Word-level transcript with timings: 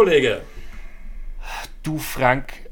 Kollege? 0.00 0.40
Du, 1.82 1.98
Frank, 1.98 2.70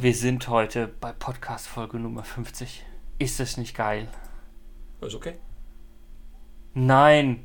wir 0.00 0.14
sind 0.14 0.48
heute 0.48 0.88
bei 0.88 1.12
Podcast 1.12 1.66
Folge 1.66 1.98
Nummer 1.98 2.24
50. 2.24 2.86
Ist 3.18 3.38
das 3.38 3.58
nicht 3.58 3.76
geil? 3.76 4.08
Ist 5.02 5.14
okay. 5.14 5.34
Nein, 6.72 7.44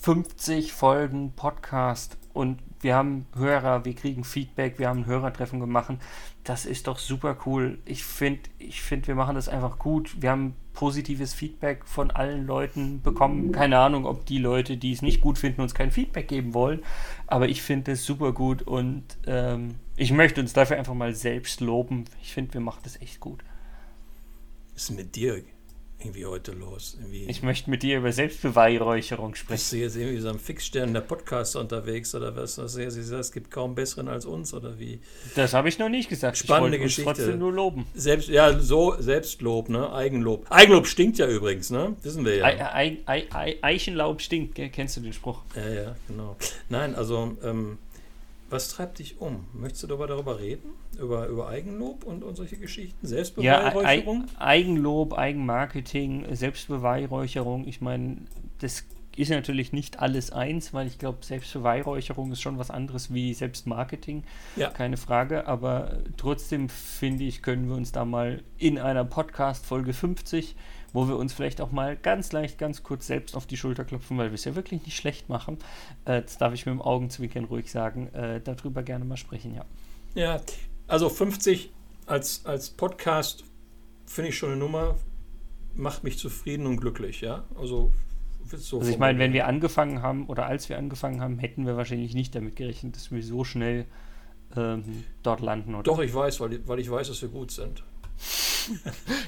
50 0.00 0.72
Folgen 0.72 1.36
Podcast 1.36 2.18
und 2.36 2.58
wir 2.80 2.94
haben 2.94 3.24
Hörer, 3.34 3.86
wir 3.86 3.94
kriegen 3.94 4.22
Feedback, 4.22 4.78
wir 4.78 4.88
haben 4.88 5.00
ein 5.00 5.06
Hörertreffen 5.06 5.58
gemacht. 5.58 5.94
Das 6.44 6.66
ist 6.66 6.86
doch 6.86 6.98
super 6.98 7.38
cool. 7.46 7.78
Ich 7.86 8.04
finde, 8.04 8.42
ich 8.58 8.82
find, 8.82 9.08
wir 9.08 9.14
machen 9.14 9.36
das 9.36 9.48
einfach 9.48 9.78
gut. 9.78 10.20
Wir 10.20 10.30
haben 10.30 10.54
positives 10.74 11.32
Feedback 11.32 11.86
von 11.86 12.10
allen 12.10 12.46
Leuten 12.46 13.00
bekommen. 13.00 13.52
Keine 13.52 13.78
Ahnung, 13.78 14.04
ob 14.04 14.26
die 14.26 14.36
Leute, 14.36 14.76
die 14.76 14.92
es 14.92 15.00
nicht 15.00 15.22
gut 15.22 15.38
finden, 15.38 15.62
uns 15.62 15.74
kein 15.74 15.90
Feedback 15.90 16.28
geben 16.28 16.52
wollen. 16.52 16.82
Aber 17.26 17.48
ich 17.48 17.62
finde 17.62 17.92
es 17.92 18.04
super 18.04 18.32
gut 18.32 18.60
und 18.60 19.02
ähm, 19.26 19.76
ich 19.96 20.12
möchte 20.12 20.42
uns 20.42 20.52
dafür 20.52 20.76
einfach 20.76 20.94
mal 20.94 21.14
selbst 21.14 21.62
loben. 21.62 22.04
Ich 22.20 22.34
finde, 22.34 22.52
wir 22.52 22.60
machen 22.60 22.80
das 22.82 23.00
echt 23.00 23.18
gut. 23.18 23.42
Was 24.74 24.90
ist 24.90 24.90
mit 24.90 25.16
dir 25.16 25.42
irgendwie 25.98 26.26
heute 26.26 26.52
los? 26.52 26.96
Irgendwie 26.98 27.24
ich 27.24 27.42
möchte 27.42 27.70
mit 27.70 27.82
dir 27.82 27.98
über 27.98 28.12
Selbstbeweihräucherung 28.12 29.34
sprechen. 29.34 29.54
bist 29.56 29.72
du 29.72 29.76
jetzt 29.76 29.96
irgendwie 29.96 30.18
so 30.18 30.28
am 30.28 30.38
Fixstern 30.38 30.92
der 30.92 31.00
Podcaster 31.00 31.60
unterwegs 31.60 32.14
oder 32.14 32.36
was? 32.36 32.58
was 32.58 32.74
sie 32.74 32.90
sagt, 32.90 33.20
es 33.20 33.32
gibt 33.32 33.50
kaum 33.50 33.74
besseren 33.74 34.08
als 34.08 34.26
uns 34.26 34.52
oder 34.52 34.78
wie? 34.78 35.00
Das 35.34 35.54
habe 35.54 35.68
ich 35.68 35.78
noch 35.78 35.88
nicht 35.88 36.08
gesagt. 36.08 36.36
Spannende 36.36 36.76
ich 36.76 36.82
Geschichte. 36.82 37.12
Trotzdem 37.12 37.38
nur 37.38 37.52
loben. 37.52 37.86
Selbst, 37.94 38.28
ja, 38.28 38.58
so 38.58 38.94
Selbstlob, 38.98 39.68
ne? 39.68 39.92
Eigenlob. 39.92 40.46
Eigenlob 40.50 40.86
stinkt 40.86 41.18
ja 41.18 41.26
übrigens, 41.28 41.70
ne? 41.70 41.96
Wissen 42.02 42.24
wir 42.24 42.36
ja. 42.36 42.44
Ei, 42.44 42.64
Ei, 42.64 42.98
Ei, 43.06 43.26
Ei, 43.30 43.58
Eichenlaub 43.62 44.20
stinkt, 44.20 44.54
kennst 44.72 44.96
du 44.96 45.00
den 45.00 45.12
Spruch? 45.12 45.42
Ja, 45.54 45.68
ja, 45.68 45.96
genau. 46.08 46.36
Nein, 46.68 46.94
also, 46.94 47.36
ähm, 47.42 47.78
was 48.48 48.68
treibt 48.68 48.98
dich 48.98 49.20
um? 49.20 49.46
Möchtest 49.52 49.84
du 49.84 49.86
darüber, 49.88 50.06
darüber 50.06 50.38
reden? 50.38 50.70
Über, 50.98 51.26
über 51.26 51.48
Eigenlob 51.48 52.04
und, 52.04 52.22
und 52.22 52.36
solche 52.36 52.56
Geschichten? 52.56 52.98
Ja, 53.02 53.08
Selbstbeweihräucherung? 53.08 54.24
Ei, 54.38 54.46
Eigenlob, 54.46 55.14
Eigenmarketing, 55.14 56.34
Selbstbeweihräucherung. 56.34 57.66
Ich 57.66 57.80
meine, 57.80 58.18
das 58.60 58.84
ist 59.16 59.30
natürlich 59.30 59.72
nicht 59.72 59.98
alles 59.98 60.30
eins, 60.30 60.74
weil 60.74 60.86
ich 60.86 60.98
glaube, 60.98 61.24
Selbstbeweihräucherung 61.24 62.32
ist 62.32 62.40
schon 62.40 62.58
was 62.58 62.70
anderes 62.70 63.12
wie 63.12 63.32
Selbstmarketing. 63.34 64.24
Ja. 64.56 64.70
Keine 64.70 64.96
Frage. 64.96 65.46
Aber 65.46 65.98
trotzdem 66.16 66.68
finde 66.68 67.24
ich, 67.24 67.42
können 67.42 67.68
wir 67.68 67.76
uns 67.76 67.92
da 67.92 68.04
mal 68.04 68.42
in 68.58 68.78
einer 68.78 69.04
Podcast-Folge 69.04 69.92
50 69.92 70.54
wo 70.96 71.06
wir 71.08 71.16
uns 71.16 71.34
vielleicht 71.34 71.60
auch 71.60 71.72
mal 71.72 71.94
ganz 71.94 72.32
leicht, 72.32 72.56
ganz 72.58 72.82
kurz 72.82 73.06
selbst 73.06 73.36
auf 73.36 73.44
die 73.46 73.58
Schulter 73.58 73.84
klopfen, 73.84 74.16
weil 74.16 74.30
wir 74.30 74.34
es 74.34 74.46
ja 74.46 74.56
wirklich 74.56 74.82
nicht 74.86 74.96
schlecht 74.96 75.28
machen. 75.28 75.58
Äh, 76.06 76.22
das 76.22 76.38
darf 76.38 76.54
ich 76.54 76.64
mit 76.64 76.72
dem 76.72 76.80
Augenzwinkern 76.80 77.44
ruhig 77.44 77.70
sagen. 77.70 78.08
Äh, 78.14 78.40
darüber 78.42 78.82
gerne 78.82 79.04
mal 79.04 79.18
sprechen, 79.18 79.54
ja. 79.54 79.66
Ja, 80.14 80.40
also 80.86 81.10
50 81.10 81.70
als, 82.06 82.46
als 82.46 82.70
Podcast 82.70 83.44
finde 84.06 84.30
ich 84.30 84.38
schon 84.38 84.48
eine 84.48 84.58
Nummer, 84.58 84.96
macht 85.74 86.02
mich 86.02 86.18
zufrieden 86.18 86.66
und 86.66 86.78
glücklich, 86.78 87.20
ja. 87.20 87.44
Also, 87.60 87.92
so 88.56 88.78
also 88.78 88.90
ich 88.90 88.98
meine, 88.98 89.18
wenn 89.18 89.34
wir 89.34 89.46
angefangen 89.46 90.00
haben 90.00 90.26
oder 90.28 90.46
als 90.46 90.70
wir 90.70 90.78
angefangen 90.78 91.20
haben, 91.20 91.38
hätten 91.38 91.66
wir 91.66 91.76
wahrscheinlich 91.76 92.14
nicht 92.14 92.34
damit 92.34 92.56
gerechnet, 92.56 92.96
dass 92.96 93.10
wir 93.10 93.22
so 93.22 93.44
schnell 93.44 93.84
ähm, 94.56 95.04
dort 95.22 95.40
landen, 95.40 95.74
oder? 95.74 95.82
Doch, 95.82 96.00
ich 96.00 96.14
weiß, 96.14 96.40
weil, 96.40 96.66
weil 96.66 96.78
ich 96.78 96.90
weiß, 96.90 97.08
dass 97.08 97.20
wir 97.20 97.28
gut 97.28 97.50
sind. 97.50 97.82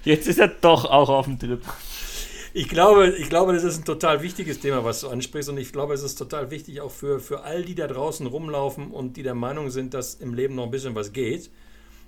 Jetzt 0.05 0.29
ist 0.29 0.39
er 0.39 0.49
doch 0.49 0.85
auch 0.85 1.09
auf 1.09 1.27
dem 1.27 1.39
Trip. 1.39 1.63
Ich 2.55 2.69
glaube, 2.69 3.11
ich 3.11 3.29
glaube, 3.29 3.53
das 3.53 3.63
ist 3.63 3.79
ein 3.79 3.85
total 3.85 4.23
wichtiges 4.23 4.61
Thema, 4.61 4.85
was 4.85 5.03
du 5.03 5.09
ansprichst. 5.09 5.51
Und 5.51 5.59
ich 5.59 5.73
glaube, 5.73 5.95
es 5.95 6.03
ist 6.03 6.17
total 6.17 6.51
wichtig 6.51 6.81
auch 6.81 6.91
für, 6.91 7.21
für 7.21 7.43
all 7.43 7.63
die 7.63 7.75
da 7.75 7.87
draußen 7.87 8.27
rumlaufen 8.27 8.91
und 8.91 9.17
die 9.17 9.23
der 9.23 9.35
Meinung 9.35 9.71
sind, 9.71 9.95
dass 9.95 10.15
im 10.15 10.35
Leben 10.35 10.55
noch 10.55 10.65
ein 10.65 10.71
bisschen 10.71 10.95
was 10.95 11.13
geht, 11.13 11.51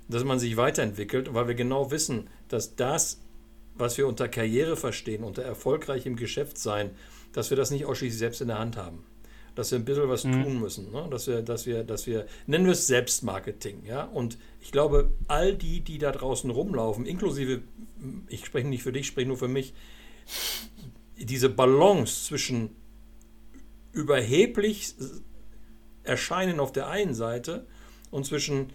dass 0.07 0.23
man 0.23 0.39
sich 0.39 0.57
weiterentwickelt, 0.57 1.33
weil 1.33 1.47
wir 1.47 1.55
genau 1.55 1.91
wissen, 1.91 2.29
dass 2.47 2.75
das, 2.75 3.21
was 3.75 3.97
wir 3.97 4.07
unter 4.07 4.27
Karriere 4.27 4.75
verstehen, 4.75 5.23
unter 5.23 5.43
erfolgreich 5.43 6.05
im 6.05 6.15
Geschäft 6.15 6.57
sein, 6.57 6.91
dass 7.33 7.49
wir 7.49 7.57
das 7.57 7.71
nicht 7.71 7.85
ausschließlich 7.85 8.19
selbst 8.19 8.41
in 8.41 8.49
der 8.49 8.59
Hand 8.59 8.77
haben 8.77 9.05
dass 9.55 9.71
wir 9.71 9.79
ein 9.79 9.85
bisschen 9.85 10.09
was 10.09 10.23
mhm. 10.23 10.43
tun 10.43 10.59
müssen. 10.59 10.91
Ne? 10.91 11.07
Dass 11.09 11.27
wir, 11.27 11.41
dass 11.41 11.65
wir, 11.65 11.83
dass 11.83 12.07
wir, 12.07 12.25
nennen 12.47 12.65
wir 12.65 12.71
es 12.73 12.87
Selbstmarketing, 12.87 13.85
ja. 13.85 14.03
Und 14.05 14.37
ich 14.61 14.71
glaube, 14.71 15.11
all 15.27 15.55
die, 15.55 15.81
die 15.81 15.97
da 15.97 16.11
draußen 16.11 16.49
rumlaufen, 16.49 17.05
inklusive, 17.05 17.61
ich 18.27 18.45
spreche 18.45 18.67
nicht 18.67 18.83
für 18.83 18.91
dich, 18.91 19.01
ich 19.01 19.07
spreche 19.07 19.27
nur 19.27 19.37
für 19.37 19.47
mich, 19.47 19.73
diese 21.17 21.49
Balance 21.49 22.25
zwischen 22.25 22.75
überheblich 23.91 24.95
erscheinen 26.03 26.59
auf 26.59 26.71
der 26.71 26.87
einen 26.87 27.13
Seite 27.13 27.67
und 28.09 28.25
zwischen 28.25 28.71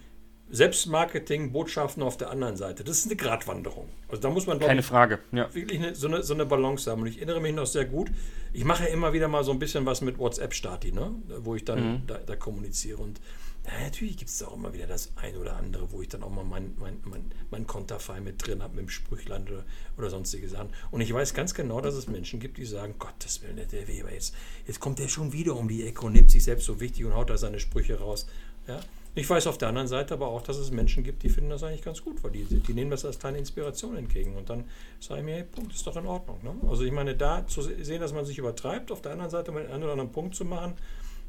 Selbstmarketing, 0.49 1.51
Botschaften 1.51 2.01
auf 2.01 2.15
der 2.17 2.29
anderen 2.29 2.55
Seite. 2.55 2.83
Das 2.83 2.99
ist 2.99 3.05
eine 3.05 3.17
Gratwanderung. 3.17 3.89
Also 4.07 4.21
da 4.21 4.29
muss 4.29 4.47
man 4.47 4.59
Keine 4.59 4.79
ich, 4.79 4.85
Frage. 4.85 5.19
Ja. 5.33 5.53
wirklich 5.53 5.79
eine, 5.79 5.95
so, 5.95 6.07
eine, 6.07 6.23
so 6.23 6.33
eine 6.33 6.45
Balance 6.45 6.89
haben. 6.89 7.01
Und 7.01 7.07
ich 7.07 7.17
erinnere 7.17 7.41
mich 7.41 7.53
noch 7.53 7.65
sehr 7.65 7.85
gut. 7.85 8.09
Ich 8.53 8.63
mache 8.63 8.83
ja 8.83 8.89
immer 8.89 9.11
wieder 9.11 9.27
mal 9.27 9.43
so 9.43 9.51
ein 9.51 9.59
bisschen 9.59 9.85
was 9.85 10.01
mit 10.01 10.17
WhatsApp-Stati, 10.17 10.93
ne? 10.93 11.11
wo 11.39 11.55
ich 11.55 11.65
dann 11.65 11.93
mhm. 11.93 12.01
da, 12.07 12.17
da, 12.19 12.37
kommuniziere. 12.37 12.97
Und 12.97 13.19
ja, 13.65 13.73
natürlich 13.83 14.15
gibt 14.15 14.29
es 14.29 14.41
auch 14.41 14.55
immer 14.55 14.73
wieder 14.73 14.87
das 14.87 15.11
ein 15.17 15.35
oder 15.35 15.57
andere, 15.57 15.91
wo 15.91 16.01
ich 16.01 16.07
dann 16.07 16.23
auch 16.23 16.29
mal 16.29 16.45
mein, 16.45 16.73
mein, 16.79 17.01
mein, 17.03 17.31
mein 17.51 17.67
Konterfei 17.67 18.21
mit 18.21 18.47
drin 18.47 18.63
habe, 18.63 18.75
mit 18.75 18.85
dem 18.85 18.89
Sprüchland 18.89 19.51
oder, 19.51 19.65
oder 19.97 20.09
sonstige 20.09 20.47
Sachen. 20.47 20.69
Und 20.91 21.01
ich 21.01 21.13
weiß 21.13 21.33
ganz 21.33 21.53
genau, 21.55 21.81
dass 21.81 21.95
es 21.95 22.07
Menschen 22.07 22.39
gibt, 22.39 22.57
die 22.57 22.65
sagen, 22.65 22.95
Gottes 22.99 23.41
Willen, 23.41 23.57
der 23.57 23.87
Weber, 23.89 24.13
jetzt, 24.13 24.33
jetzt 24.65 24.79
kommt 24.79 24.99
der 24.99 25.09
schon 25.09 25.33
wieder 25.33 25.57
um 25.57 25.67
die 25.67 25.85
Ecke 25.85 26.05
und 26.05 26.13
nimmt 26.13 26.31
sich 26.31 26.45
selbst 26.45 26.65
so 26.65 26.79
wichtig 26.79 27.03
und 27.03 27.15
haut 27.15 27.29
da 27.29 27.37
seine 27.37 27.59
Sprüche 27.59 27.99
raus. 27.99 28.27
Ja? 28.65 28.79
Ich 29.17 29.27
weiß 29.27 29.47
auf 29.47 29.57
der 29.57 29.69
anderen 29.69 29.87
Seite 29.87 30.13
aber 30.13 30.27
auch, 30.27 30.43
dass 30.43 30.57
es 30.57 30.69
Menschen 30.69 31.03
gibt, 31.03 31.23
die 31.23 31.29
finden 31.29 31.49
das 31.49 31.63
eigentlich 31.63 31.81
ganz 31.81 32.03
gut, 32.03 32.23
weil 32.23 32.29
die, 32.29 32.43
die 32.43 32.73
nehmen 32.75 32.91
das 32.91 33.03
als 33.03 33.17
kleine 33.17 33.39
Inspiration 33.39 33.97
entgegen. 33.97 34.35
Und 34.35 34.47
dann 34.51 34.65
sage 34.99 35.21
ich 35.21 35.25
mir, 35.25 35.35
hey, 35.37 35.43
Punkt, 35.43 35.73
ist 35.73 35.87
doch 35.87 35.95
in 35.95 36.05
Ordnung. 36.05 36.37
Ne? 36.43 36.53
Also 36.69 36.83
ich 36.83 36.91
meine, 36.91 37.15
da 37.15 37.47
zu 37.47 37.63
sehen, 37.63 37.99
dass 37.99 38.13
man 38.13 38.25
sich 38.25 38.37
übertreibt, 38.37 38.91
auf 38.91 39.01
der 39.01 39.13
anderen 39.13 39.31
Seite 39.31 39.51
mal 39.51 39.65
einen 39.65 39.81
oder 39.81 39.93
anderen 39.93 40.11
Punkt 40.11 40.35
zu 40.35 40.45
machen, 40.45 40.75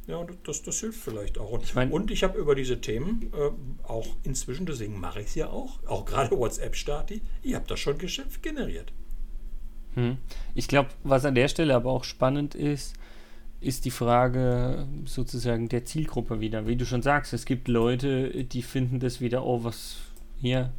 ja, 0.07 0.23
das, 0.45 0.63
das 0.63 0.81
hilft 0.81 1.01
vielleicht 1.01 1.39
auch. 1.39 1.51
Und 1.51 1.65
ich, 1.65 1.75
mein, 1.75 1.91
und 1.91 2.11
ich 2.11 2.23
habe 2.25 2.39
über 2.39 2.55
diese 2.55 2.79
Themen 2.79 3.33
äh, 3.33 3.89
auch 3.89 4.09
inzwischen, 4.23 4.67
deswegen 4.67 5.01
mache 5.01 5.21
ich 5.21 5.29
es 5.29 5.35
ja 5.35 5.49
auch, 5.49 5.83
auch 5.87 6.05
gerade 6.05 6.37
WhatsApp-Stati, 6.37 7.23
ich 7.43 7.55
habe 7.55 7.65
das 7.69 7.81
schon 7.81 7.97
Geschäft 7.97 8.43
generiert. 8.43 8.93
Hm. 9.95 10.19
Ich 10.55 10.69
glaube, 10.69 10.91
was 11.05 11.25
an 11.25 11.35
der 11.35 11.49
Stelle 11.49 11.75
aber 11.75 11.91
auch 11.91 12.05
spannend 12.05 12.55
ist, 12.55 12.98
ist 13.61 13.85
die 13.85 13.91
Frage 13.91 14.87
sozusagen 15.05 15.69
der 15.69 15.85
Zielgruppe 15.85 16.41
wieder. 16.41 16.67
Wie 16.67 16.77
du 16.77 16.87
schon 16.87 17.03
sagst, 17.03 17.33
es 17.33 17.45
gibt 17.45 17.69
Leute, 17.69 18.45
die 18.45 18.63
finden 18.63 19.01
das 19.01 19.21
wieder, 19.21 19.45
oh, 19.45 19.65
was 19.65 19.97
hier, 20.37 20.73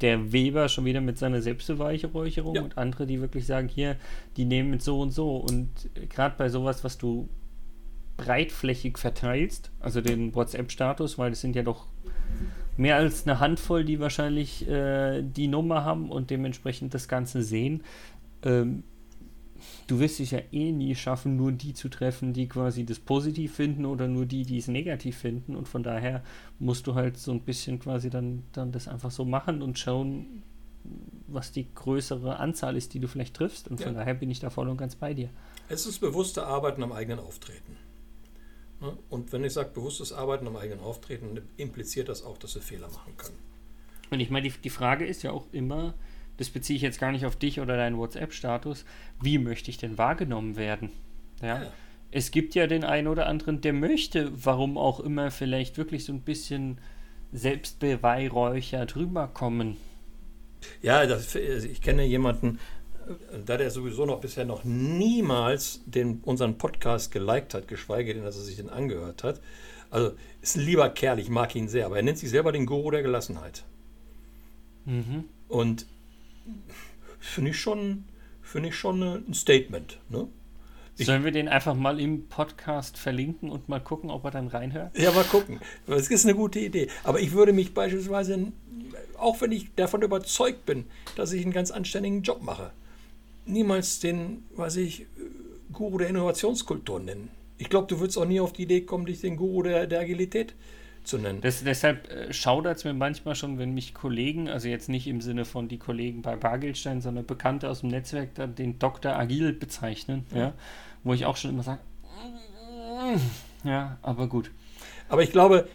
der 0.00 0.32
Weber 0.32 0.68
schon 0.68 0.84
wieder 0.84 1.00
mit 1.00 1.18
seiner 1.18 1.40
Selbstbeweihräucherung 1.40 2.56
ja. 2.56 2.62
und 2.62 2.76
andere, 2.76 3.06
die 3.06 3.20
wirklich 3.20 3.46
sagen, 3.46 3.68
hier, 3.68 3.96
die 4.36 4.44
nehmen 4.44 4.70
mit 4.70 4.82
so 4.82 5.00
und 5.00 5.12
so. 5.12 5.36
Und 5.36 5.70
gerade 6.10 6.34
bei 6.36 6.48
sowas, 6.48 6.84
was 6.84 6.98
du 6.98 7.28
breitflächig 8.16 8.98
verteilst, 8.98 9.70
also 9.80 10.00
den 10.00 10.34
WhatsApp-Status, 10.34 11.18
weil 11.18 11.32
es 11.32 11.40
sind 11.40 11.56
ja 11.56 11.62
doch 11.62 11.86
mehr 12.76 12.96
als 12.96 13.26
eine 13.26 13.40
Handvoll, 13.40 13.84
die 13.84 14.00
wahrscheinlich 14.00 14.68
äh, 14.68 15.22
die 15.22 15.48
Nummer 15.48 15.84
haben 15.84 16.10
und 16.10 16.30
dementsprechend 16.30 16.92
das 16.92 17.08
Ganze 17.08 17.42
sehen. 17.42 17.82
Ähm, 18.42 18.82
du 19.86 19.98
wirst 19.98 20.20
es 20.20 20.30
ja 20.30 20.40
eh 20.52 20.72
nie 20.72 20.94
schaffen, 20.94 21.36
nur 21.36 21.52
die 21.52 21.74
zu 21.74 21.88
treffen, 21.88 22.32
die 22.32 22.48
quasi 22.48 22.84
das 22.84 22.98
positiv 22.98 23.54
finden 23.54 23.84
oder 23.84 24.08
nur 24.08 24.26
die, 24.26 24.44
die 24.44 24.58
es 24.58 24.68
negativ 24.68 25.18
finden. 25.18 25.56
Und 25.56 25.68
von 25.68 25.82
daher 25.82 26.22
musst 26.58 26.86
du 26.86 26.94
halt 26.94 27.16
so 27.16 27.32
ein 27.32 27.40
bisschen 27.40 27.78
quasi 27.78 28.10
dann, 28.10 28.42
dann 28.52 28.72
das 28.72 28.88
einfach 28.88 29.10
so 29.10 29.24
machen 29.24 29.62
und 29.62 29.78
schauen, 29.78 30.42
was 31.26 31.52
die 31.52 31.66
größere 31.74 32.38
Anzahl 32.38 32.76
ist, 32.76 32.94
die 32.94 33.00
du 33.00 33.08
vielleicht 33.08 33.34
triffst. 33.34 33.68
Und 33.68 33.80
von 33.80 33.92
ja. 33.92 34.00
daher 34.00 34.14
bin 34.14 34.30
ich 34.30 34.40
da 34.40 34.50
voll 34.50 34.68
und 34.68 34.76
ganz 34.76 34.96
bei 34.96 35.14
dir. 35.14 35.30
Es 35.68 35.86
ist 35.86 35.98
bewusste 36.00 36.46
Arbeiten 36.46 36.82
am 36.82 36.92
eigenen 36.92 37.20
Auftreten. 37.20 37.76
Ne? 38.80 38.96
Und 39.08 39.32
wenn 39.32 39.44
ich 39.44 39.52
sage 39.52 39.70
bewusstes 39.72 40.12
Arbeiten 40.12 40.46
am 40.46 40.56
eigenen 40.56 40.80
Auftreten, 40.80 41.40
impliziert 41.56 42.08
das 42.08 42.22
auch, 42.22 42.38
dass 42.38 42.54
wir 42.54 42.62
Fehler 42.62 42.88
machen 42.88 43.16
können. 43.16 43.38
Und 44.10 44.20
ich 44.20 44.30
meine, 44.30 44.48
die, 44.48 44.54
die 44.56 44.70
Frage 44.70 45.06
ist 45.06 45.22
ja 45.22 45.32
auch 45.32 45.46
immer, 45.52 45.94
das 46.36 46.50
beziehe 46.50 46.76
ich 46.76 46.82
jetzt 46.82 47.00
gar 47.00 47.12
nicht 47.12 47.26
auf 47.26 47.36
dich 47.36 47.60
oder 47.60 47.76
deinen 47.76 47.96
WhatsApp-Status, 47.96 48.84
wie 49.20 49.38
möchte 49.38 49.70
ich 49.70 49.78
denn 49.78 49.98
wahrgenommen 49.98 50.56
werden? 50.56 50.90
Ja? 51.40 51.62
ja. 51.62 51.72
Es 52.10 52.30
gibt 52.30 52.54
ja 52.54 52.66
den 52.66 52.84
einen 52.84 53.08
oder 53.08 53.26
anderen, 53.26 53.60
der 53.60 53.72
möchte, 53.72 54.30
warum 54.34 54.78
auch 54.78 55.00
immer, 55.00 55.30
vielleicht 55.30 55.78
wirklich 55.78 56.04
so 56.04 56.12
ein 56.12 56.20
bisschen 56.20 56.78
selbstbeweihräuchert 57.32 58.94
rüberkommen. 58.94 59.76
Ja, 60.80 61.06
das, 61.06 61.34
ich 61.34 61.82
kenne 61.82 62.04
jemanden, 62.04 62.58
da 63.44 63.56
der 63.56 63.70
sowieso 63.70 64.06
noch 64.06 64.20
bisher 64.20 64.44
noch 64.44 64.64
niemals 64.64 65.82
den, 65.86 66.20
unseren 66.22 66.56
Podcast 66.56 67.10
geliked 67.10 67.54
hat, 67.54 67.68
geschweige 67.68 68.14
denn, 68.14 68.24
dass 68.24 68.36
er 68.36 68.42
sich 68.42 68.56
den 68.56 68.70
angehört 68.70 69.24
hat. 69.24 69.40
Also 69.90 70.12
ist 70.40 70.56
ein 70.56 70.64
lieber 70.64 70.88
Kerl, 70.90 71.18
ich 71.18 71.28
mag 71.28 71.54
ihn 71.54 71.68
sehr, 71.68 71.86
aber 71.86 71.96
er 71.96 72.02
nennt 72.02 72.18
sich 72.18 72.30
selber 72.30 72.52
den 72.52 72.66
Guru 72.66 72.90
der 72.90 73.02
Gelassenheit. 73.02 73.64
Mhm. 74.84 75.24
Und 75.48 75.86
finde 77.18 77.50
ich 77.50 77.60
schon, 77.60 78.04
finde 78.42 78.68
ich 78.68 78.74
schon 78.76 79.02
ein 79.02 79.34
Statement. 79.34 79.98
Ne? 80.08 80.28
Sollen 80.96 81.24
wir 81.24 81.32
den 81.32 81.48
einfach 81.48 81.74
mal 81.74 81.98
im 81.98 82.28
Podcast 82.28 82.96
verlinken 82.98 83.50
und 83.50 83.68
mal 83.68 83.80
gucken, 83.80 84.10
ob 84.10 84.24
er 84.24 84.30
dann 84.30 84.46
reinhört? 84.46 84.96
Ja, 84.96 85.10
mal 85.10 85.24
gucken. 85.24 85.58
Das 85.86 86.08
ist 86.08 86.24
eine 86.24 86.36
gute 86.36 86.60
Idee. 86.60 86.88
Aber 87.02 87.18
ich 87.18 87.32
würde 87.32 87.52
mich 87.52 87.74
beispielsweise, 87.74 88.52
auch 89.18 89.40
wenn 89.40 89.50
ich 89.50 89.74
davon 89.74 90.02
überzeugt 90.02 90.66
bin, 90.66 90.84
dass 91.16 91.32
ich 91.32 91.42
einen 91.42 91.52
ganz 91.52 91.72
anständigen 91.72 92.22
Job 92.22 92.42
mache, 92.42 92.70
niemals 93.44 93.98
den, 93.98 94.44
was 94.54 94.76
ich, 94.76 95.06
Guru 95.72 95.98
der 95.98 96.08
Innovationskultur 96.08 97.00
nennen. 97.00 97.30
Ich 97.58 97.68
glaube, 97.68 97.88
du 97.88 97.98
würdest 97.98 98.16
auch 98.18 98.26
nie 98.26 98.38
auf 98.38 98.52
die 98.52 98.62
Idee 98.62 98.82
kommen, 98.82 99.06
dich 99.06 99.20
den 99.20 99.36
Guru 99.36 99.64
der, 99.64 99.88
der 99.88 100.00
Agilität 100.00 100.54
zu 101.04 101.18
nennen. 101.18 101.40
Das, 101.40 101.62
deshalb 101.62 102.10
äh, 102.10 102.32
schaudert 102.32 102.78
es 102.78 102.84
mir 102.84 102.94
manchmal 102.94 103.34
schon, 103.34 103.58
wenn 103.58 103.74
mich 103.74 103.94
Kollegen, 103.94 104.48
also 104.48 104.68
jetzt 104.68 104.88
nicht 104.88 105.06
im 105.06 105.20
Sinne 105.20 105.44
von 105.44 105.68
die 105.68 105.78
Kollegen 105.78 106.22
bei 106.22 106.36
Bargeldstein, 106.36 107.00
sondern 107.00 107.26
Bekannte 107.26 107.68
aus 107.68 107.80
dem 107.80 107.90
Netzwerk 107.90 108.34
dann 108.34 108.54
den 108.54 108.78
Dr. 108.78 109.12
Agil 109.12 109.52
bezeichnen, 109.52 110.26
ja. 110.32 110.38
ja 110.38 110.54
wo 111.02 111.12
ich 111.12 111.26
auch 111.26 111.36
schon 111.36 111.50
immer 111.50 111.62
sage, 111.62 111.80
ja, 113.64 113.98
aber 114.02 114.26
gut. 114.26 114.50
Aber 115.08 115.22
ich 115.22 115.32
glaube, 115.32 115.68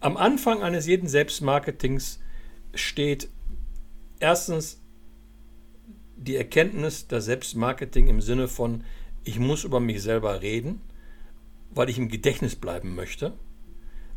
am 0.00 0.16
Anfang 0.16 0.62
eines 0.62 0.86
jeden 0.86 1.08
Selbstmarketings 1.08 2.18
steht 2.74 3.28
erstens 4.18 4.80
die 6.16 6.36
Erkenntnis, 6.36 7.06
dass 7.06 7.24
Selbstmarketing 7.26 8.08
im 8.08 8.20
Sinne 8.20 8.48
von, 8.48 8.84
ich 9.22 9.38
muss 9.38 9.64
über 9.64 9.80
mich 9.80 10.02
selber 10.02 10.42
reden, 10.42 10.80
weil 11.70 11.88
ich 11.88 11.98
im 11.98 12.08
Gedächtnis 12.08 12.56
bleiben 12.56 12.94
möchte 12.94 13.32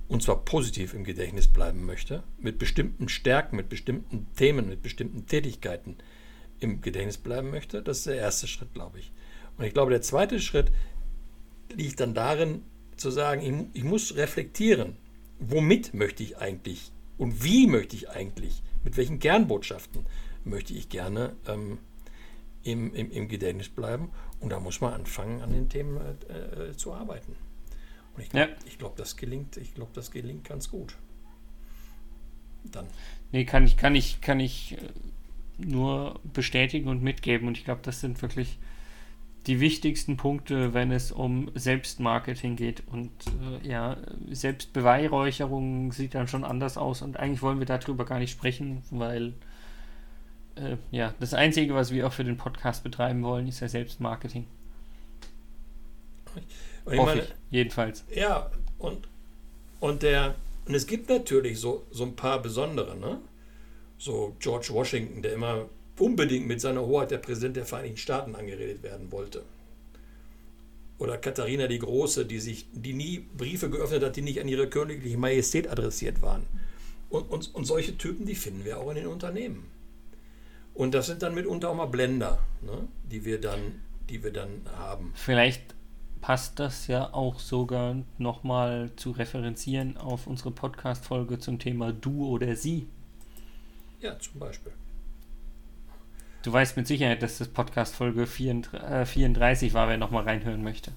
und 0.07 0.21
zwar 0.21 0.43
positiv 0.45 0.93
im 0.93 1.03
Gedächtnis 1.03 1.47
bleiben 1.47 1.85
möchte, 1.85 2.23
mit 2.37 2.59
bestimmten 2.59 3.09
Stärken, 3.09 3.55
mit 3.55 3.69
bestimmten 3.69 4.27
Themen, 4.35 4.69
mit 4.69 4.81
bestimmten 4.83 5.25
Tätigkeiten 5.25 5.97
im 6.59 6.81
Gedächtnis 6.81 7.17
bleiben 7.17 7.49
möchte, 7.49 7.81
das 7.81 7.99
ist 7.99 8.07
der 8.07 8.15
erste 8.15 8.47
Schritt, 8.47 8.73
glaube 8.73 8.99
ich. 8.99 9.11
Und 9.57 9.65
ich 9.65 9.73
glaube, 9.73 9.91
der 9.91 10.01
zweite 10.01 10.39
Schritt 10.39 10.71
liegt 11.73 11.99
dann 11.99 12.13
darin, 12.13 12.63
zu 12.97 13.11
sagen, 13.11 13.41
ich, 13.73 13.81
ich 13.81 13.83
muss 13.83 14.15
reflektieren, 14.15 14.95
womit 15.39 15.93
möchte 15.93 16.23
ich 16.23 16.37
eigentlich 16.37 16.91
und 17.17 17.43
wie 17.43 17.67
möchte 17.67 17.95
ich 17.95 18.09
eigentlich, 18.09 18.63
mit 18.83 18.97
welchen 18.97 19.19
Kernbotschaften 19.19 20.05
möchte 20.43 20.73
ich 20.73 20.89
gerne 20.89 21.35
ähm, 21.47 21.79
im, 22.63 22.93
im, 22.93 23.11
im, 23.11 23.27
Gedächtnis 23.27 23.69
bleiben. 23.69 24.11
Und 24.39 24.49
da 24.49 24.59
muss 24.59 24.81
man 24.81 24.93
anfangen, 24.93 25.41
an 25.41 25.51
den 25.51 25.69
Themen 25.69 25.97
äh, 25.97 26.69
äh, 26.69 26.77
zu 26.77 26.93
arbeiten. 26.93 27.35
Und 28.15 28.23
ich 28.23 28.29
glaube, 28.29 28.51
ja. 28.51 28.71
glaub, 28.77 28.95
das 28.95 29.17
gelingt, 29.17 29.57
ich 29.57 29.73
glaube, 29.73 29.91
das 29.93 30.11
gelingt 30.11 30.45
ganz 30.45 30.69
gut. 30.69 30.95
Dann. 32.71 32.87
Nee, 33.31 33.45
kann 33.45 33.65
ich, 33.65 33.77
kann 33.77 33.95
ich, 33.95 34.21
kann 34.21 34.39
ich 34.39 34.77
äh, 34.77 34.89
nur 35.57 36.19
bestätigen 36.33 36.87
und 36.87 37.03
mitgeben. 37.03 37.47
Und 37.47 37.57
ich 37.57 37.65
glaube, 37.65 37.81
das 37.83 38.01
sind 38.01 38.21
wirklich 38.21 38.57
die 39.47 39.59
wichtigsten 39.59 40.17
Punkte, 40.17 40.73
wenn 40.73 40.91
es 40.91 41.11
um 41.11 41.51
Selbstmarketing 41.53 42.55
geht. 42.55 42.83
Und 42.87 43.11
äh, 43.63 43.67
ja, 43.67 43.97
Selbstbeweihräucherung 44.31 45.91
sieht 45.91 46.15
dann 46.15 46.27
schon 46.27 46.43
anders 46.43 46.77
aus. 46.77 47.01
Und 47.01 47.17
eigentlich 47.17 47.41
wollen 47.41 47.59
wir 47.59 47.67
darüber 47.67 48.05
gar 48.05 48.19
nicht 48.19 48.31
sprechen, 48.31 48.83
weil 48.89 49.33
äh, 50.55 50.77
ja, 50.91 51.13
das 51.19 51.33
Einzige, 51.33 51.75
was 51.75 51.91
wir 51.91 52.07
auch 52.07 52.13
für 52.13 52.23
den 52.23 52.37
Podcast 52.37 52.83
betreiben 52.83 53.23
wollen, 53.23 53.47
ist 53.47 53.59
ja 53.59 53.67
Selbstmarketing. 53.67 54.47
Ich 56.91 56.97
Hoffe 56.97 57.09
meine, 57.09 57.21
ich, 57.21 57.33
jedenfalls. 57.51 58.03
Ja, 58.13 58.51
und, 58.77 59.07
und 59.79 60.03
der, 60.03 60.35
und 60.67 60.75
es 60.75 60.85
gibt 60.87 61.09
natürlich 61.09 61.59
so, 61.59 61.85
so 61.91 62.03
ein 62.03 62.15
paar 62.15 62.41
besondere, 62.41 62.97
ne? 62.97 63.19
So 63.97 64.35
George 64.39 64.69
Washington, 64.71 65.21
der 65.21 65.33
immer 65.33 65.65
unbedingt 65.97 66.47
mit 66.47 66.61
seiner 66.61 66.85
Hoheit 66.85 67.11
der 67.11 67.17
Präsident 67.17 67.55
der 67.55 67.65
Vereinigten 67.65 67.97
Staaten 67.97 68.35
angeredet 68.35 68.83
werden 68.83 69.11
wollte. 69.11 69.43
Oder 70.97 71.17
Katharina 71.17 71.67
die 71.67 71.79
Große, 71.79 72.25
die 72.25 72.39
sich, 72.39 72.67
die 72.71 72.93
nie 72.93 73.25
Briefe 73.37 73.69
geöffnet 73.69 74.03
hat, 74.03 74.15
die 74.15 74.21
nicht 74.21 74.39
an 74.39 74.47
ihre 74.47 74.67
königliche 74.67 75.17
Majestät 75.17 75.69
adressiert 75.69 76.21
waren. 76.21 76.45
Und, 77.09 77.29
und, 77.29 77.53
und 77.53 77.65
solche 77.65 77.97
Typen, 77.97 78.25
die 78.25 78.35
finden 78.35 78.65
wir 78.65 78.79
auch 78.79 78.89
in 78.89 78.95
den 78.95 79.07
Unternehmen. 79.07 79.65
Und 80.73 80.93
das 80.93 81.07
sind 81.07 81.21
dann 81.21 81.35
mitunter 81.35 81.69
auch 81.69 81.75
mal 81.75 81.85
Blender, 81.85 82.39
ne? 82.61 82.87
die 83.09 83.23
wir 83.25 83.39
dann, 83.39 83.81
die 84.09 84.23
wir 84.23 84.31
dann 84.31 84.61
haben. 84.77 85.13
Vielleicht 85.15 85.74
passt 86.25 86.59
das 86.59 86.87
ja 86.87 87.13
auch 87.13 87.37
sogar 87.37 87.97
nochmal 88.17 88.89
zu 88.95 89.11
referenzieren 89.11 89.95
auf 89.97 90.25
unsere 90.25 90.49
Podcast-Folge 90.49 91.37
zum 91.37 91.59
Thema 91.59 91.93
Du 91.93 92.25
oder 92.25 92.55
Sie. 92.55 92.87
Ja, 94.01 94.17
zum 94.17 94.39
Beispiel. 94.39 94.71
Du 96.41 96.51
weißt 96.51 96.77
mit 96.77 96.87
Sicherheit, 96.87 97.21
dass 97.21 97.37
das 97.37 97.47
Podcast-Folge 97.47 98.25
34 98.25 99.69
äh, 99.69 99.73
war, 99.75 99.87
wer 99.87 99.97
nochmal 99.97 100.23
reinhören 100.23 100.63
möchte. 100.63 100.93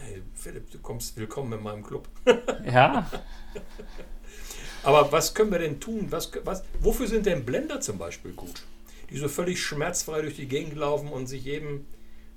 Hey, 0.00 0.22
Philipp, 0.34 0.70
du 0.70 0.78
kommst 0.78 1.14
willkommen 1.18 1.52
in 1.52 1.62
meinem 1.62 1.82
Club. 1.82 2.08
ja. 2.64 3.10
Aber 4.82 5.12
was 5.12 5.34
können 5.34 5.52
wir 5.52 5.58
denn 5.58 5.78
tun? 5.78 6.06
Was, 6.08 6.32
was, 6.42 6.64
wofür 6.80 7.06
sind 7.06 7.26
denn 7.26 7.44
Blender 7.44 7.82
zum 7.82 7.98
Beispiel 7.98 8.32
gut? 8.32 8.62
Die 9.10 9.18
so 9.18 9.28
völlig 9.28 9.62
schmerzfrei 9.62 10.22
durch 10.22 10.36
die 10.36 10.48
Gegend 10.48 10.74
laufen 10.74 11.08
und 11.08 11.26
sich 11.26 11.44
jedem 11.44 11.84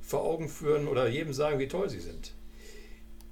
vor 0.05 0.23
Augen 0.23 0.49
führen 0.49 0.87
oder 0.87 1.07
jedem 1.07 1.33
sagen, 1.33 1.59
wie 1.59 1.67
toll 1.67 1.89
sie 1.89 1.99
sind? 1.99 2.33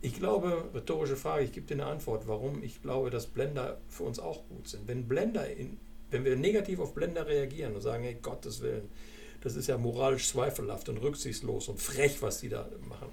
Ich 0.01 0.15
glaube, 0.15 0.69
rhetorische 0.73 1.15
Frage, 1.15 1.45
ich 1.45 1.51
gebe 1.51 1.67
dir 1.67 1.75
eine 1.75 1.85
Antwort, 1.85 2.27
warum 2.27 2.63
ich 2.63 2.81
glaube, 2.81 3.09
dass 3.09 3.27
Blender 3.27 3.79
für 3.87 4.03
uns 4.03 4.19
auch 4.19 4.47
gut 4.49 4.67
sind. 4.67 4.87
Wenn 4.87 5.07
Blender, 5.07 5.49
in, 5.49 5.77
wenn 6.11 6.25
wir 6.25 6.35
negativ 6.35 6.79
auf 6.79 6.93
Blender 6.93 7.27
reagieren 7.27 7.75
und 7.75 7.81
sagen, 7.81 8.03
hey, 8.03 8.17
Gottes 8.21 8.61
Willen, 8.61 8.89
das 9.41 9.55
ist 9.55 9.67
ja 9.67 9.77
moralisch 9.77 10.27
zweifelhaft 10.29 10.89
und 10.89 10.97
rücksichtslos 10.97 11.69
und 11.69 11.79
frech, 11.79 12.21
was 12.21 12.39
die 12.39 12.49
da 12.49 12.67
machen, 12.89 13.09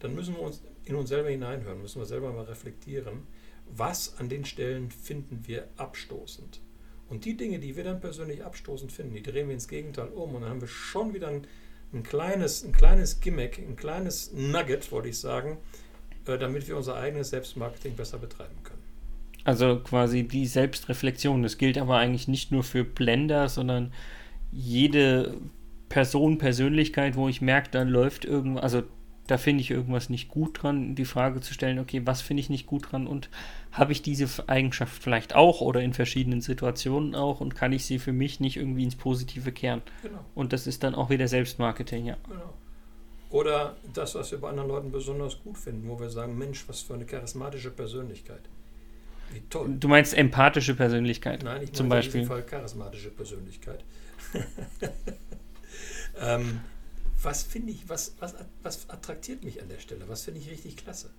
dann 0.00 0.14
müssen 0.14 0.34
wir 0.34 0.42
uns 0.42 0.62
in 0.84 0.96
uns 0.96 1.08
selber 1.08 1.30
hineinhören, 1.30 1.80
müssen 1.80 2.00
wir 2.00 2.06
selber 2.06 2.32
mal 2.32 2.44
reflektieren, 2.44 3.26
was 3.66 4.18
an 4.18 4.28
den 4.28 4.44
Stellen 4.44 4.90
finden 4.90 5.44
wir 5.46 5.68
abstoßend. 5.76 6.60
Und 7.08 7.24
die 7.24 7.36
Dinge, 7.36 7.60
die 7.60 7.76
wir 7.76 7.84
dann 7.84 8.00
persönlich 8.00 8.44
abstoßend 8.44 8.90
finden, 8.90 9.14
die 9.14 9.22
drehen 9.22 9.46
wir 9.48 9.54
ins 9.54 9.68
Gegenteil 9.68 10.08
um 10.08 10.34
und 10.34 10.42
dann 10.42 10.50
haben 10.50 10.60
wir 10.60 10.68
schon 10.68 11.14
wieder 11.14 11.28
ein 11.28 11.46
ein 11.96 12.02
kleines, 12.02 12.64
ein 12.64 12.72
kleines 12.72 13.20
Gimmick, 13.20 13.58
ein 13.58 13.76
kleines 13.76 14.32
Nugget, 14.32 14.92
wollte 14.92 15.08
ich 15.08 15.18
sagen, 15.18 15.58
äh, 16.26 16.38
damit 16.38 16.68
wir 16.68 16.76
unser 16.76 16.96
eigenes 16.96 17.30
Selbstmarketing 17.30 17.96
besser 17.96 18.18
betreiben 18.18 18.56
können. 18.62 18.82
Also 19.44 19.78
quasi 19.78 20.24
die 20.24 20.46
Selbstreflexion. 20.46 21.42
Das 21.42 21.56
gilt 21.56 21.78
aber 21.78 21.98
eigentlich 21.98 22.28
nicht 22.28 22.50
nur 22.52 22.64
für 22.64 22.84
Blender, 22.84 23.48
sondern 23.48 23.92
jede 24.50 25.34
Person, 25.88 26.38
Persönlichkeit, 26.38 27.16
wo 27.16 27.28
ich 27.28 27.40
merke, 27.40 27.70
da 27.70 27.82
läuft 27.82 28.24
irgendwas, 28.24 28.62
also 28.62 28.82
da 29.26 29.38
finde 29.38 29.62
ich 29.62 29.70
irgendwas 29.70 30.08
nicht 30.08 30.28
gut 30.28 30.62
dran, 30.62 30.94
die 30.94 31.04
Frage 31.04 31.40
zu 31.40 31.52
stellen, 31.52 31.78
okay, 31.78 32.02
was 32.04 32.20
finde 32.20 32.40
ich 32.40 32.50
nicht 32.50 32.66
gut 32.66 32.92
dran 32.92 33.06
und 33.06 33.28
habe 33.72 33.92
ich 33.92 34.02
diese 34.02 34.48
Eigenschaft 34.48 35.02
vielleicht 35.02 35.34
auch 35.34 35.60
oder 35.60 35.80
in 35.80 35.92
verschiedenen 35.92 36.40
Situationen 36.40 37.14
auch 37.14 37.40
und 37.40 37.54
kann 37.54 37.72
ich 37.72 37.84
sie 37.84 37.98
für 37.98 38.12
mich 38.12 38.40
nicht 38.40 38.56
irgendwie 38.56 38.84
ins 38.84 38.96
Positive 38.96 39.52
kehren. 39.52 39.82
Genau. 40.02 40.18
Und 40.34 40.52
das 40.52 40.66
ist 40.66 40.82
dann 40.82 40.94
auch 40.94 41.10
wieder 41.10 41.28
Selbstmarketing, 41.28 42.06
ja. 42.06 42.16
Genau. 42.28 42.54
Oder 43.30 43.76
das, 43.92 44.14
was 44.14 44.30
wir 44.30 44.40
bei 44.40 44.48
anderen 44.48 44.68
Leuten 44.68 44.92
besonders 44.92 45.42
gut 45.42 45.58
finden, 45.58 45.88
wo 45.88 45.98
wir 45.98 46.08
sagen, 46.08 46.38
Mensch, 46.38 46.64
was 46.68 46.80
für 46.80 46.94
eine 46.94 47.04
charismatische 47.04 47.70
Persönlichkeit. 47.70 48.42
Wie 49.32 49.42
toll. 49.50 49.76
Du 49.80 49.88
meinst 49.88 50.14
empathische 50.14 50.74
Persönlichkeit? 50.74 51.42
Nein, 51.42 51.62
ich 51.64 51.82
meine 51.82 51.96
in 51.96 52.02
diesem 52.02 52.26
Fall 52.26 52.42
charismatische 52.42 53.10
Persönlichkeit. 53.10 53.84
ähm, 56.20 56.60
was 57.26 57.42
finde 57.42 57.72
ich, 57.72 57.88
was, 57.88 58.14
was, 58.20 58.36
was 58.62 58.88
attraktiert 58.88 59.44
mich 59.44 59.60
an 59.60 59.68
der 59.68 59.80
Stelle? 59.80 60.08
Was 60.08 60.22
finde 60.22 60.40
ich 60.40 60.48
richtig 60.48 60.76
klasse? 60.76 61.10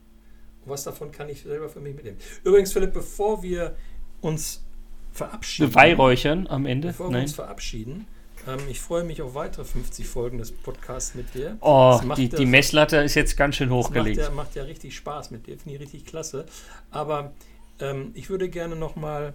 Und 0.64 0.72
was 0.72 0.84
davon 0.84 1.12
kann 1.12 1.28
ich 1.28 1.42
selber 1.42 1.68
für 1.68 1.82
mich 1.82 1.94
mitnehmen? 1.94 2.18
Übrigens, 2.46 2.72
Philipp, 2.72 2.94
bevor 2.94 3.44
wir 3.44 3.76
uns 4.22 4.64
verabschieden. 5.12 5.70
Beweihräuchern 5.70 6.48
am 6.48 6.66
Ende. 6.66 6.88
Bevor 6.88 7.12
wir 7.12 7.20
uns 7.20 7.34
verabschieden. 7.34 8.08
Ähm, 8.48 8.60
ich 8.70 8.80
freue 8.80 9.04
mich 9.04 9.22
auf 9.22 9.36
weitere 9.36 9.66
50 9.66 10.08
Folgen 10.08 10.38
des 10.38 10.54
Podcasts 10.54 11.14
mit 11.14 11.34
dir. 11.34 11.58
Oh, 11.60 12.00
die, 12.16 12.30
die 12.30 12.46
Messlatte 12.46 12.98
ist 12.98 13.16
jetzt 13.16 13.36
ganz 13.36 13.58
schön 13.58 13.70
hochgelegt. 13.70 14.18
Macht 14.18 14.30
ja, 14.30 14.34
macht 14.34 14.56
ja 14.56 14.64
richtig 14.64 14.96
Spaß 14.96 15.32
mit 15.32 15.46
dir, 15.46 15.58
finde 15.60 15.76
ich 15.76 15.82
richtig 15.82 16.06
klasse. 16.06 16.46
Aber 16.90 17.34
ähm, 17.82 18.12
ich 18.14 18.30
würde 18.30 18.48
gerne 18.48 18.78
nochmal 18.78 19.34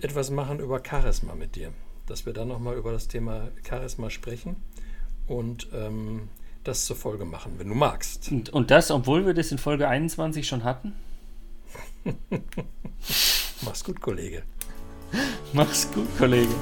etwas 0.00 0.30
machen 0.30 0.58
über 0.58 0.82
Charisma 0.84 1.36
mit 1.36 1.54
dir. 1.54 1.72
Dass 2.06 2.26
wir 2.26 2.32
dann 2.32 2.48
nochmal 2.48 2.76
über 2.76 2.90
das 2.90 3.06
Thema 3.06 3.48
Charisma 3.66 4.10
sprechen 4.10 4.56
und 5.26 5.68
ähm, 5.72 6.28
das 6.64 6.86
zur 6.86 6.96
Folge 6.96 7.24
machen, 7.24 7.54
wenn 7.58 7.68
du 7.68 7.74
magst. 7.74 8.30
Und, 8.30 8.50
und 8.50 8.70
das, 8.70 8.90
obwohl 8.90 9.26
wir 9.26 9.34
das 9.34 9.52
in 9.52 9.58
Folge 9.58 9.88
21 9.88 10.46
schon 10.46 10.64
hatten? 10.64 10.94
Mach's 13.62 13.84
gut, 13.84 14.00
Kollege. 14.00 14.42
Mach's 15.52 15.90
gut, 15.92 16.08
Kollege. 16.18 16.54